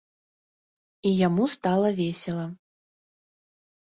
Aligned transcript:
І 1.09 1.11
яму 1.27 1.43
стала 1.57 1.89
весела. 2.03 2.45